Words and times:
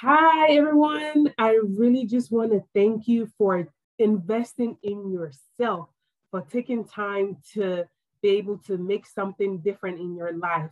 Hi, 0.00 0.56
everyone. 0.56 1.32
I 1.38 1.60
really 1.76 2.06
just 2.06 2.32
want 2.32 2.50
to 2.50 2.64
thank 2.74 3.06
you 3.06 3.28
for 3.38 3.68
investing 4.00 4.76
in 4.82 5.12
yourself, 5.12 5.90
for 6.32 6.40
taking 6.40 6.84
time 6.84 7.36
to 7.54 7.84
be 8.20 8.30
able 8.30 8.58
to 8.66 8.78
make 8.78 9.06
something 9.06 9.58
different 9.58 10.00
in 10.00 10.16
your 10.16 10.32
life. 10.32 10.70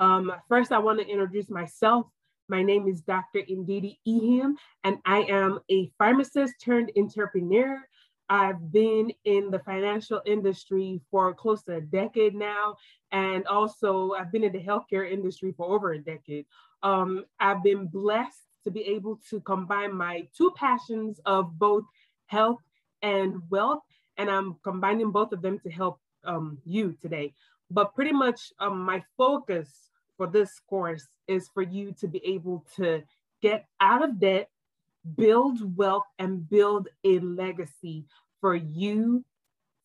Um, 0.00 0.32
first, 0.48 0.72
I 0.72 0.78
want 0.78 0.98
to 0.98 1.06
introduce 1.06 1.48
myself. 1.48 2.06
My 2.48 2.64
name 2.64 2.88
is 2.88 3.02
Dr. 3.02 3.42
Ndidi 3.42 3.98
Ehim, 4.04 4.54
and 4.82 4.98
I 5.06 5.22
am 5.22 5.60
a 5.70 5.92
pharmacist 5.96 6.54
turned 6.60 6.90
entrepreneur. 6.96 7.80
I've 8.28 8.72
been 8.72 9.12
in 9.24 9.50
the 9.50 9.58
financial 9.58 10.22
industry 10.24 11.00
for 11.10 11.34
close 11.34 11.62
to 11.64 11.76
a 11.76 11.80
decade 11.80 12.34
now, 12.34 12.76
and 13.10 13.46
also 13.46 14.12
I've 14.12 14.32
been 14.32 14.44
in 14.44 14.52
the 14.52 14.62
healthcare 14.62 15.10
industry 15.10 15.52
for 15.56 15.66
over 15.66 15.92
a 15.92 15.98
decade. 15.98 16.46
Um, 16.82 17.24
I've 17.40 17.62
been 17.62 17.86
blessed 17.86 18.42
to 18.64 18.70
be 18.70 18.82
able 18.82 19.20
to 19.30 19.40
combine 19.40 19.94
my 19.94 20.26
two 20.36 20.52
passions 20.56 21.20
of 21.26 21.58
both 21.58 21.84
health 22.26 22.60
and 23.02 23.42
wealth, 23.50 23.82
and 24.16 24.30
I'm 24.30 24.56
combining 24.62 25.10
both 25.10 25.32
of 25.32 25.42
them 25.42 25.58
to 25.60 25.70
help 25.70 25.98
um, 26.24 26.58
you 26.64 26.96
today. 27.00 27.34
But 27.70 27.94
pretty 27.94 28.12
much 28.12 28.52
um, 28.60 28.84
my 28.84 29.02
focus 29.16 29.68
for 30.16 30.26
this 30.26 30.60
course 30.68 31.06
is 31.26 31.48
for 31.52 31.62
you 31.62 31.92
to 32.00 32.06
be 32.06 32.24
able 32.24 32.64
to 32.76 33.02
get 33.40 33.66
out 33.80 34.04
of 34.04 34.20
debt, 34.20 34.48
build 35.16 35.76
wealth, 35.76 36.06
and 36.18 36.48
build 36.48 36.88
a 37.04 37.18
legacy 37.20 38.04
for 38.40 38.54
you, 38.54 39.24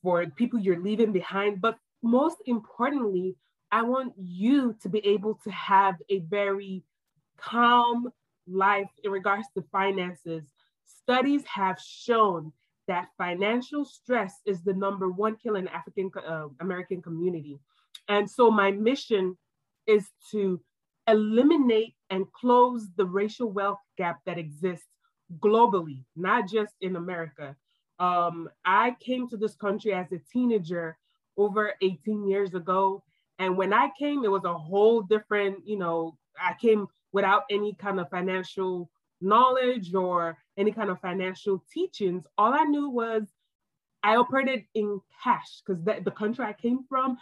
for 0.03 0.25
people 0.25 0.59
you're 0.59 0.79
leaving 0.79 1.11
behind. 1.11 1.61
But 1.61 1.77
most 2.03 2.37
importantly, 2.45 3.35
I 3.71 3.81
want 3.81 4.13
you 4.17 4.75
to 4.81 4.89
be 4.89 5.05
able 5.05 5.35
to 5.43 5.51
have 5.51 5.95
a 6.09 6.19
very 6.19 6.83
calm 7.37 8.09
life 8.47 8.89
in 9.03 9.11
regards 9.11 9.47
to 9.55 9.63
finances. 9.71 10.43
Studies 10.85 11.43
have 11.45 11.79
shown 11.79 12.53
that 12.87 13.09
financial 13.17 13.83
stress 13.83 14.39
is 14.45 14.63
the 14.63 14.73
number 14.73 15.09
one 15.09 15.35
killer 15.35 15.59
in 15.59 15.67
African 15.67 16.09
uh, 16.25 16.47
American 16.61 17.01
community. 17.01 17.59
And 18.07 18.29
so 18.29 18.49
my 18.49 18.71
mission 18.71 19.37
is 19.85 20.07
to 20.31 20.61
eliminate 21.07 21.95
and 22.09 22.31
close 22.31 22.87
the 22.95 23.05
racial 23.05 23.51
wealth 23.51 23.79
gap 23.97 24.19
that 24.25 24.37
exists 24.37 24.87
globally, 25.39 26.03
not 26.15 26.47
just 26.47 26.73
in 26.81 26.95
America. 26.95 27.55
Um, 27.99 28.49
I 28.65 28.95
came 28.99 29.27
to 29.29 29.37
this 29.37 29.55
country 29.55 29.93
as 29.93 30.11
a 30.11 30.19
teenager 30.31 30.97
over 31.37 31.73
18 31.81 32.27
years 32.27 32.53
ago. 32.53 33.03
And 33.39 33.57
when 33.57 33.73
I 33.73 33.89
came, 33.97 34.23
it 34.23 34.31
was 34.31 34.45
a 34.45 34.53
whole 34.53 35.01
different, 35.01 35.67
you 35.67 35.77
know, 35.77 36.17
I 36.39 36.55
came 36.59 36.87
without 37.11 37.43
any 37.49 37.73
kind 37.73 37.99
of 37.99 38.09
financial 38.09 38.89
knowledge 39.21 39.93
or 39.93 40.37
any 40.57 40.71
kind 40.71 40.89
of 40.89 40.99
financial 41.01 41.63
teachings. 41.71 42.23
All 42.37 42.53
I 42.53 42.63
knew 42.63 42.89
was 42.89 43.23
I 44.03 44.15
operated 44.15 44.65
in 44.73 45.01
cash 45.23 45.61
because 45.65 45.83
the 45.83 46.11
country 46.11 46.45
I 46.45 46.53
came 46.53 46.83
from, 46.87 47.17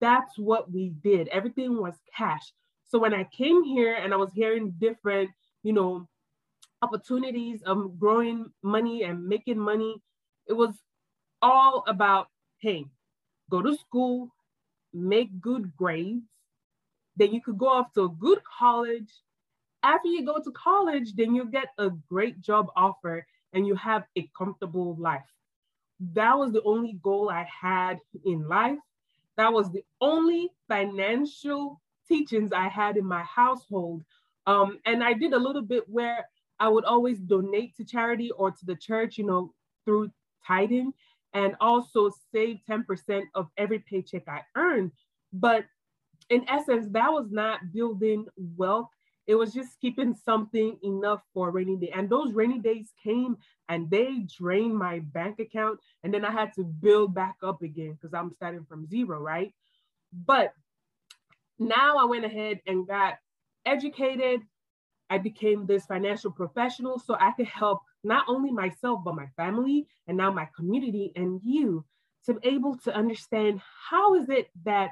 that's 0.00 0.38
what 0.38 0.70
we 0.70 0.90
did. 1.02 1.28
Everything 1.28 1.80
was 1.80 1.94
cash. 2.16 2.52
So 2.84 2.98
when 2.98 3.14
I 3.14 3.24
came 3.24 3.64
here 3.64 3.94
and 3.94 4.12
I 4.12 4.16
was 4.16 4.32
hearing 4.32 4.72
different, 4.78 5.30
you 5.62 5.72
know, 5.72 6.08
opportunities 6.82 7.62
of 7.62 7.98
growing 7.98 8.52
money 8.62 9.02
and 9.04 9.26
making 9.26 9.58
money, 9.58 9.96
it 10.46 10.52
was 10.52 10.74
all 11.42 11.84
about, 11.86 12.28
hey, 12.58 12.84
go 13.50 13.62
to 13.62 13.76
school, 13.76 14.30
make 14.92 15.40
good 15.40 15.76
grades, 15.76 16.24
then 17.16 17.32
you 17.32 17.40
could 17.42 17.58
go 17.58 17.68
off 17.68 17.92
to 17.94 18.04
a 18.04 18.08
good 18.08 18.40
college. 18.44 19.10
After 19.82 20.08
you 20.08 20.24
go 20.24 20.38
to 20.38 20.52
college, 20.52 21.14
then 21.14 21.34
you 21.34 21.50
get 21.50 21.68
a 21.78 21.90
great 22.08 22.40
job 22.40 22.68
offer 22.76 23.26
and 23.52 23.66
you 23.66 23.74
have 23.76 24.04
a 24.16 24.28
comfortable 24.36 24.96
life. 24.96 25.26
That 26.14 26.38
was 26.38 26.52
the 26.52 26.62
only 26.62 26.98
goal 27.02 27.28
I 27.28 27.44
had 27.44 27.98
in 28.24 28.46
life. 28.48 28.78
That 29.36 29.52
was 29.52 29.70
the 29.70 29.84
only 30.00 30.50
financial 30.68 31.80
teachings 32.08 32.52
I 32.52 32.68
had 32.68 32.96
in 32.96 33.04
my 33.04 33.22
household. 33.22 34.04
Um, 34.46 34.78
and 34.86 35.02
I 35.02 35.12
did 35.12 35.32
a 35.32 35.38
little 35.38 35.62
bit 35.62 35.88
where 35.88 36.26
I 36.60 36.68
would 36.68 36.84
always 36.84 37.18
donate 37.18 37.76
to 37.76 37.84
charity 37.84 38.30
or 38.32 38.50
to 38.50 38.66
the 38.66 38.76
church, 38.76 39.18
you 39.18 39.24
know, 39.24 39.54
through 39.84 40.10
tithing 40.46 40.92
and 41.34 41.54
also 41.60 42.10
save 42.32 42.58
10% 42.68 43.22
of 43.34 43.48
every 43.56 43.78
paycheck 43.80 44.28
I 44.28 44.42
earned. 44.56 44.92
But 45.32 45.66
in 46.30 46.48
essence, 46.48 46.86
that 46.90 47.12
was 47.12 47.30
not 47.30 47.72
building 47.72 48.26
wealth. 48.56 48.88
It 49.26 49.34
was 49.34 49.52
just 49.52 49.78
keeping 49.80 50.14
something 50.14 50.78
enough 50.82 51.20
for 51.34 51.48
a 51.48 51.52
rainy 51.52 51.76
day. 51.76 51.92
And 51.94 52.08
those 52.08 52.32
rainy 52.32 52.58
days 52.58 52.92
came 53.04 53.36
and 53.68 53.90
they 53.90 54.26
drained 54.38 54.76
my 54.76 55.00
bank 55.00 55.38
account. 55.38 55.80
And 56.02 56.12
then 56.12 56.24
I 56.24 56.30
had 56.30 56.54
to 56.54 56.64
build 56.64 57.14
back 57.14 57.36
up 57.42 57.62
again 57.62 57.92
because 57.92 58.14
I'm 58.14 58.32
starting 58.32 58.64
from 58.64 58.86
zero, 58.86 59.20
right? 59.20 59.52
But 60.12 60.54
now 61.58 61.98
I 61.98 62.04
went 62.06 62.24
ahead 62.24 62.60
and 62.66 62.86
got 62.86 63.18
educated. 63.66 64.40
I 65.10 65.18
became 65.18 65.66
this 65.66 65.86
financial 65.86 66.30
professional 66.30 66.98
so 66.98 67.16
I 67.18 67.32
could 67.32 67.46
help 67.46 67.80
not 68.04 68.26
only 68.28 68.50
myself, 68.50 69.00
but 69.04 69.14
my 69.14 69.26
family 69.36 69.86
and 70.06 70.16
now 70.16 70.30
my 70.30 70.48
community 70.54 71.12
and 71.16 71.40
you 71.44 71.84
to 72.26 72.34
be 72.34 72.48
able 72.48 72.76
to 72.76 72.94
understand 72.94 73.60
how 73.88 74.14
is 74.14 74.28
it 74.28 74.50
that 74.64 74.90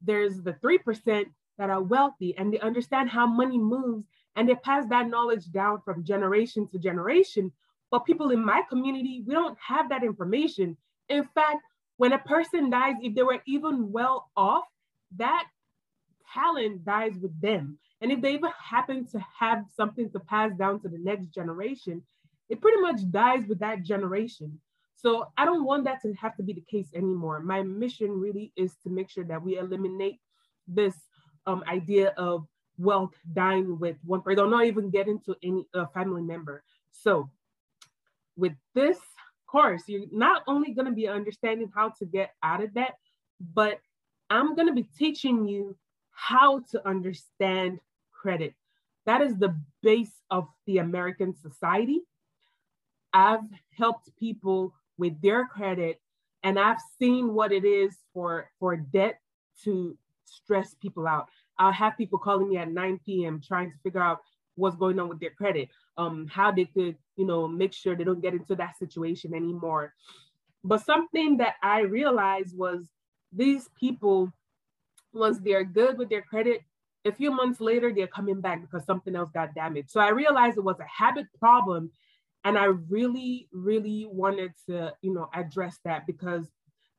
there's 0.00 0.42
the 0.42 0.54
3% 0.54 1.26
that 1.58 1.70
are 1.70 1.82
wealthy 1.82 2.34
and 2.38 2.52
they 2.52 2.58
understand 2.60 3.10
how 3.10 3.26
money 3.26 3.58
moves 3.58 4.06
and 4.36 4.48
they 4.48 4.54
pass 4.54 4.86
that 4.88 5.08
knowledge 5.08 5.50
down 5.52 5.80
from 5.84 6.04
generation 6.04 6.66
to 6.68 6.78
generation. 6.78 7.52
But 7.90 8.06
people 8.06 8.30
in 8.30 8.44
my 8.44 8.62
community, 8.70 9.22
we 9.26 9.34
don't 9.34 9.58
have 9.64 9.90
that 9.90 10.02
information. 10.02 10.76
In 11.10 11.24
fact, 11.34 11.58
when 11.98 12.14
a 12.14 12.18
person 12.18 12.70
dies, 12.70 12.94
if 13.02 13.14
they 13.14 13.22
were 13.22 13.42
even 13.46 13.92
well 13.92 14.30
off, 14.34 14.64
that 15.16 15.46
talent 16.32 16.84
dies 16.84 17.12
with 17.20 17.38
them. 17.40 17.78
And 18.02 18.10
if 18.10 18.20
they 18.20 18.34
even 18.34 18.50
happen 18.62 19.06
to 19.12 19.24
have 19.38 19.64
something 19.74 20.10
to 20.10 20.20
pass 20.20 20.52
down 20.58 20.80
to 20.80 20.88
the 20.88 20.98
next 20.98 21.28
generation, 21.28 22.02
it 22.48 22.60
pretty 22.60 22.80
much 22.80 23.00
dies 23.10 23.46
with 23.46 23.60
that 23.60 23.84
generation. 23.84 24.60
So 24.96 25.28
I 25.38 25.44
don't 25.44 25.64
want 25.64 25.84
that 25.84 26.02
to 26.02 26.12
have 26.14 26.36
to 26.36 26.42
be 26.42 26.52
the 26.52 26.64
case 26.68 26.88
anymore. 26.94 27.40
My 27.40 27.62
mission 27.62 28.10
really 28.10 28.52
is 28.56 28.74
to 28.82 28.90
make 28.90 29.08
sure 29.08 29.24
that 29.24 29.42
we 29.42 29.56
eliminate 29.56 30.18
this 30.66 30.96
um, 31.46 31.62
idea 31.68 32.08
of 32.16 32.46
wealth 32.76 33.14
dying 33.32 33.78
with 33.78 33.96
one 34.04 34.22
person, 34.22 34.44
or 34.44 34.50
not 34.50 34.66
even 34.66 34.90
get 34.90 35.08
into 35.08 35.36
any 35.42 35.66
uh, 35.74 35.86
family 35.94 36.22
member. 36.22 36.62
So 36.90 37.30
with 38.36 38.52
this 38.74 38.98
course, 39.46 39.84
you're 39.86 40.06
not 40.10 40.42
only 40.48 40.72
going 40.72 40.86
to 40.86 40.92
be 40.92 41.08
understanding 41.08 41.70
how 41.74 41.90
to 41.98 42.04
get 42.04 42.30
out 42.42 42.62
of 42.62 42.74
that, 42.74 42.94
but 43.54 43.78
I'm 44.30 44.54
going 44.56 44.68
to 44.68 44.74
be 44.74 44.88
teaching 44.98 45.46
you 45.46 45.76
how 46.10 46.60
to 46.70 46.88
understand 46.88 47.78
credit. 48.22 48.54
That 49.04 49.20
is 49.20 49.36
the 49.36 49.56
base 49.82 50.14
of 50.30 50.46
the 50.66 50.78
American 50.78 51.34
society. 51.34 52.02
I've 53.12 53.40
helped 53.76 54.16
people 54.16 54.74
with 54.96 55.20
their 55.20 55.46
credit 55.46 56.00
and 56.44 56.58
I've 56.58 56.80
seen 56.98 57.34
what 57.34 57.52
it 57.52 57.64
is 57.64 57.96
for, 58.14 58.48
for 58.58 58.76
debt 58.76 59.18
to 59.64 59.96
stress 60.24 60.74
people 60.80 61.06
out. 61.06 61.26
I'll 61.58 61.72
have 61.72 61.98
people 61.98 62.18
calling 62.18 62.48
me 62.48 62.56
at 62.56 62.70
9 62.70 63.00
p.m. 63.04 63.40
trying 63.46 63.70
to 63.70 63.76
figure 63.82 64.02
out 64.02 64.20
what's 64.54 64.76
going 64.76 64.98
on 64.98 65.08
with 65.08 65.20
their 65.20 65.30
credit, 65.30 65.68
um, 65.96 66.26
how 66.28 66.50
they 66.52 66.64
could, 66.64 66.96
you 67.16 67.26
know, 67.26 67.46
make 67.46 67.72
sure 67.72 67.94
they 67.94 68.04
don't 68.04 68.22
get 68.22 68.34
into 68.34 68.54
that 68.56 68.78
situation 68.78 69.34
anymore. 69.34 69.94
But 70.64 70.84
something 70.84 71.38
that 71.38 71.54
I 71.62 71.80
realized 71.80 72.56
was 72.56 72.86
these 73.32 73.68
people, 73.78 74.32
once 75.12 75.38
they're 75.38 75.64
good 75.64 75.98
with 75.98 76.08
their 76.08 76.22
credit, 76.22 76.62
a 77.04 77.12
few 77.12 77.30
months 77.30 77.60
later, 77.60 77.92
they're 77.92 78.06
coming 78.06 78.40
back 78.40 78.60
because 78.60 78.84
something 78.84 79.16
else 79.16 79.30
got 79.32 79.54
damaged. 79.54 79.90
So 79.90 80.00
I 80.00 80.10
realized 80.10 80.56
it 80.56 80.64
was 80.64 80.78
a 80.80 80.86
habit 81.04 81.26
problem 81.38 81.90
and 82.44 82.58
I 82.58 82.64
really, 82.64 83.48
really 83.52 84.06
wanted 84.10 84.52
to, 84.68 84.94
you 85.02 85.12
know, 85.12 85.28
address 85.34 85.78
that 85.84 86.06
because 86.06 86.46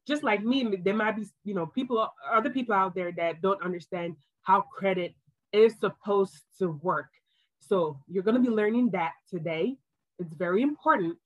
just 0.07 0.23
like 0.23 0.43
me, 0.43 0.77
there 0.83 0.93
might 0.93 1.15
be, 1.15 1.25
you 1.45 1.53
know, 1.53 1.65
people, 1.65 2.09
other 2.31 2.49
people 2.49 2.75
out 2.75 2.95
there 2.95 3.11
that 3.13 3.41
don't 3.41 3.63
understand 3.63 4.15
how 4.41 4.61
credit 4.61 5.15
is 5.53 5.75
supposed 5.79 6.41
to 6.59 6.67
work. 6.81 7.07
So 7.59 7.99
you're 8.09 8.23
going 8.23 8.35
to 8.35 8.49
be 8.49 8.53
learning 8.53 8.89
that 8.91 9.11
today. 9.29 9.77
It's 10.19 10.33
very 10.33 10.61
important. 10.61 11.17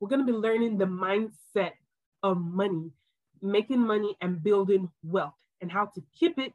We're 0.00 0.08
going 0.08 0.26
to 0.26 0.30
be 0.30 0.38
learning 0.38 0.76
the 0.76 0.84
mindset 0.84 1.72
of 2.22 2.38
money, 2.38 2.90
making 3.40 3.80
money 3.80 4.14
and 4.20 4.42
building 4.42 4.90
wealth 5.02 5.34
and 5.62 5.72
how 5.72 5.86
to 5.86 6.02
keep 6.18 6.38
it 6.38 6.52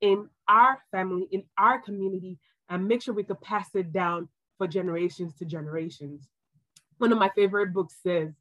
in 0.00 0.28
our 0.48 0.78
family, 0.90 1.28
in 1.30 1.44
our 1.58 1.80
community, 1.80 2.38
and 2.68 2.86
make 2.86 3.02
sure 3.02 3.14
we 3.14 3.24
could 3.24 3.40
pass 3.40 3.68
it 3.74 3.92
down 3.92 4.28
for 4.58 4.66
generations 4.66 5.34
to 5.36 5.44
generations. 5.44 6.28
One 6.98 7.12
of 7.12 7.18
my 7.18 7.30
favorite 7.30 7.72
books 7.72 7.96
says, 8.02 8.32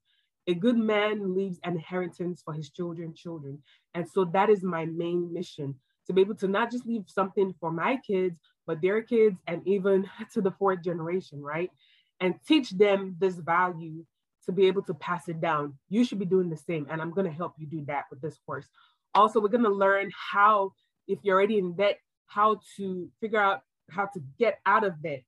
a 0.47 0.53
good 0.53 0.77
man 0.77 1.35
leaves 1.35 1.59
an 1.63 1.73
inheritance 1.73 2.41
for 2.43 2.53
his 2.53 2.69
children 2.69 3.13
children 3.15 3.61
and 3.95 4.07
so 4.07 4.25
that 4.25 4.49
is 4.49 4.61
my 4.61 4.85
main 4.85 5.33
mission 5.33 5.73
to 6.05 6.13
be 6.13 6.21
able 6.21 6.35
to 6.35 6.47
not 6.47 6.69
just 6.69 6.85
leave 6.85 7.05
something 7.07 7.55
for 7.59 7.71
my 7.71 7.97
kids, 8.05 8.37
but 8.67 8.81
their 8.81 9.01
kids 9.01 9.39
and 9.47 9.65
even 9.67 10.07
to 10.33 10.41
the 10.41 10.51
fourth 10.51 10.83
generation, 10.83 11.41
right? 11.41 11.71
And 12.19 12.35
teach 12.47 12.71
them 12.71 13.15
this 13.19 13.35
value 13.35 14.05
to 14.45 14.51
be 14.51 14.67
able 14.67 14.83
to 14.83 14.93
pass 14.93 15.27
it 15.27 15.41
down. 15.41 15.73
You 15.89 16.03
should 16.03 16.19
be 16.19 16.25
doing 16.25 16.49
the 16.49 16.57
same. 16.57 16.85
And 16.91 17.01
I'm 17.01 17.11
going 17.11 17.25
to 17.25 17.35
help 17.35 17.53
you 17.57 17.65
do 17.65 17.83
that 17.85 18.03
with 18.11 18.21
this 18.21 18.37
course. 18.45 18.67
Also, 19.15 19.39
we're 19.39 19.47
going 19.47 19.63
to 19.63 19.69
learn 19.69 20.11
how, 20.31 20.73
if 21.07 21.19
you're 21.23 21.35
already 21.35 21.57
in 21.57 21.73
debt, 21.73 21.99
how 22.27 22.59
to 22.77 23.09
figure 23.21 23.39
out 23.39 23.61
how 23.89 24.05
to 24.05 24.19
get 24.39 24.59
out 24.65 24.83
of 24.83 25.01
debt. 25.01 25.23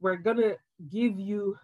We're 0.00 0.16
to 0.38 0.56
give 0.90 1.18
you 1.18 1.56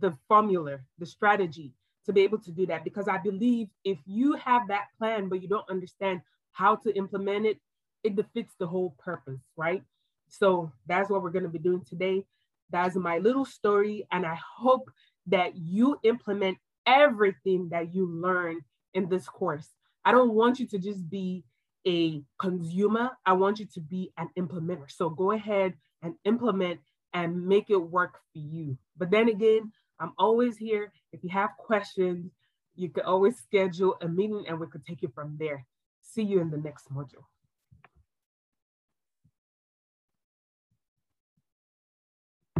the 0.00 0.16
formula, 0.28 0.78
the 0.98 1.06
strategy 1.06 1.72
to 2.06 2.12
be 2.12 2.22
able 2.22 2.38
to 2.38 2.52
do 2.52 2.66
that. 2.66 2.84
Because 2.84 3.08
I 3.08 3.18
believe 3.18 3.68
if 3.84 3.98
you 4.06 4.34
have 4.34 4.68
that 4.68 4.86
plan, 4.98 5.28
but 5.28 5.42
you 5.42 5.48
don't 5.48 5.68
understand 5.68 6.20
how 6.52 6.76
to 6.76 6.96
implement 6.96 7.46
it, 7.46 7.58
it 8.04 8.16
defeats 8.16 8.54
the 8.58 8.66
whole 8.66 8.94
purpose, 8.98 9.40
right? 9.56 9.82
So 10.28 10.70
that's 10.86 11.10
what 11.10 11.22
we're 11.22 11.30
to 11.44 11.48
be 11.50 11.58
doing 11.58 11.84
today. 11.84 12.24
That's 12.70 12.96
my 12.96 13.18
little 13.18 13.44
story. 13.44 14.06
And 14.12 14.24
I 14.24 14.38
hope 14.56 14.90
that 15.26 15.56
you 15.56 15.98
implement 16.04 16.58
everything 16.86 17.68
that 17.70 17.94
you 17.94 18.08
learn 18.08 18.60
in 18.94 19.08
this 19.08 19.28
course. 19.28 19.68
I 20.04 20.12
don't 20.12 20.32
want 20.32 20.60
you 20.60 20.66
to 20.68 20.78
just 20.78 21.08
be 21.10 21.44
a 21.86 22.22
consumer. 22.38 23.10
I 23.24 23.32
want 23.34 23.58
you 23.60 23.66
to 23.74 23.80
be 23.80 24.12
an 24.18 24.28
implementer. 24.38 24.90
So 24.90 25.08
go 25.08 25.32
ahead 25.32 25.74
and 26.02 26.14
implement 26.24 26.80
and 27.14 27.46
make 27.46 27.70
it 27.70 27.76
work 27.76 28.18
for 28.32 28.38
you. 28.38 28.76
But 28.96 29.10
then 29.10 29.28
again, 29.28 29.72
I'm 29.98 30.12
always 30.18 30.56
here. 30.56 30.92
If 31.12 31.22
you 31.22 31.30
have 31.30 31.50
questions, 31.58 32.30
you 32.74 32.90
can 32.90 33.04
always 33.04 33.38
schedule 33.38 33.96
a 34.02 34.08
meeting 34.08 34.44
and 34.48 34.60
we 34.60 34.66
could 34.66 34.84
take 34.84 35.02
it 35.02 35.14
from 35.14 35.36
there. 35.38 35.64
See 36.02 36.22
you 36.22 36.40
in 36.40 36.50
the 36.50 36.58
next 36.58 36.92
module. 36.92 37.24